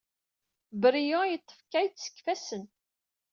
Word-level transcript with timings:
Brian 0.81 1.25
yeḍḍef 1.31 1.59
Kate 1.71 1.99
seg 2.03 2.15
yifassen. 2.17 2.63